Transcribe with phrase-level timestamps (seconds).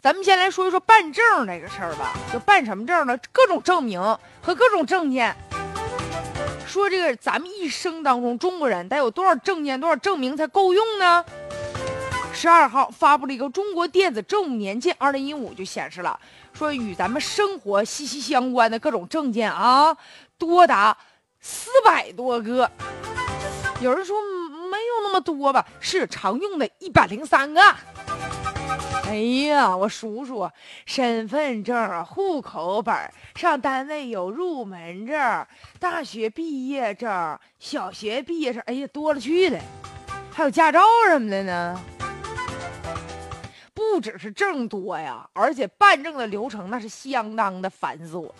[0.00, 3.18] 咱们先来说一说办证这个事儿吧，就办什么证呢？
[3.32, 4.00] 各种证明
[4.40, 5.34] 和各种证件。
[6.66, 11.24] 说这个咱们一生当中，中国人得有多少证件、多少证明才够用呢？
[12.32, 16.20] 十二号发布了一个《中国电子政务年鉴二零一五》，就显示了
[16.52, 19.96] 说与咱们生活息息相关的各种证件啊，
[20.36, 20.96] 多达
[21.40, 22.70] 四百多个。
[23.80, 24.16] 有人说
[24.70, 25.64] 没有那么多吧？
[25.80, 27.74] 是常用的一百零三个。
[29.04, 29.14] 哎
[29.48, 30.50] 呀，我数数：
[30.84, 32.94] 身份证、户口本、
[33.34, 35.46] 上单位有入门证、
[35.78, 39.58] 大学毕业证、小学毕业证，哎呀，多了去了，
[40.30, 41.80] 还有驾照什么的呢。
[43.72, 48.30] 不只是证多呀，而且办证的流程那是相当的繁琐。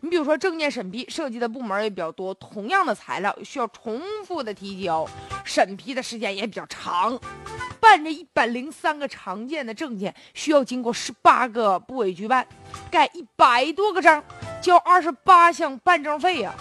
[0.00, 5.08] 你比如说，证件审批涉及的部门也比较多，同样的材料需要重复的提交，
[5.44, 7.18] 审批的时间也比较长。
[7.80, 12.46] 办这一百零三个常见的证件，需要经过十八个部委局办，
[12.90, 14.22] 盖一百多个章，
[14.60, 16.54] 交二十八项办证费呀。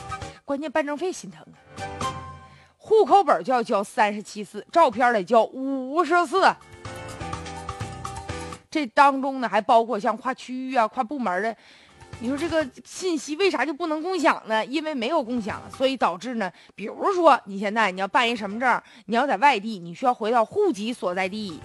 [0.43, 1.45] 关键办证费心疼
[1.77, 2.09] 啊！
[2.77, 6.53] 户口本就要交三十七次，照片得交五十次。
[8.69, 11.55] 这当中呢，还包括像跨区域啊、跨部门的。
[12.23, 14.63] 你说这个信息为啥就不能共享呢？
[14.67, 21.59] 因为没有共享，所以导致呢，比如说你现在你要办一什么证，你要在外地，你需要回到户籍所在地，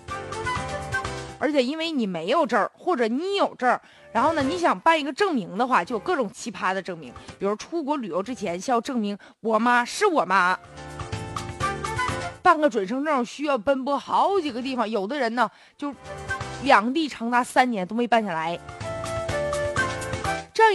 [1.38, 3.78] 而且因为你没有证或者你有证
[4.12, 10.58] 然后呢，你想办一个证明的话，就有各种奇葩的证明，比如出国旅游之前需要证明我妈是我妈，
[12.40, 15.94] 办个准生证需要奔波好几个地方，有的人呢就
[16.64, 18.58] 两地长达三年都没办下来。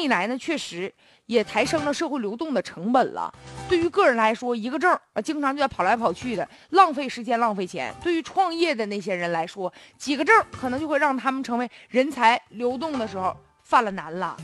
[0.01, 0.91] 未来呢，确实
[1.27, 3.31] 也抬升了社会流动的成本了。
[3.69, 7.93] 对于个人来说，一个证啊，经常就要跑来跑去的，浪费时间、浪费钱。
[8.01, 14.35] 对于创业的那些人来说，几个证可能就会让他们成为人才流动的时候犯了难了。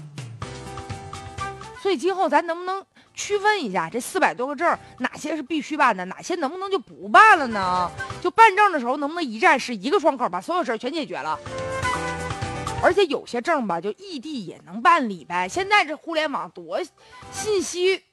[1.82, 7.90] 所以今后咱能不能区分一下这四百多个证，哪些是必须办的，哪些能不能就不办了呢？
[8.22, 11.40] 就办证的时候，能不能一站式、一个窗口把所有事儿全解决了？
[12.82, 15.48] 而且有些证吧，就异地也能办理呗。
[15.48, 16.80] 现在这互联网多
[17.32, 18.04] 信息，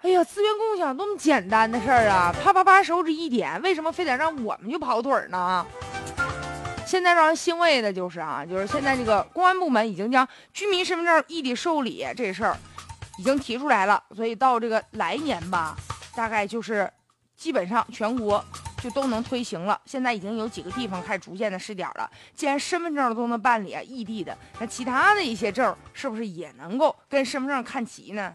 [0.00, 2.34] 哎呀，资源共享多么简单的事儿啊！
[2.42, 5.66] 啪啪啪，手指一点，为什么非得让我们去跑腿呢？
[6.86, 12.56] 现在让人欣慰的就是啊，就是现在这个公安部门已经将居民身份证异地受理这事儿
[13.18, 15.76] 已经提出来了，所以到这个来年吧，
[16.16, 16.90] 大概就是
[17.36, 18.42] 基本上全国。
[18.82, 19.80] 就都能推行了。
[19.84, 22.10] 现在已经有几个地方开始逐渐的试点了。
[22.34, 28.34] 既然身份证都能办理啊，异地的，那其他的一些证是不是也能够跟身份证看齐呢？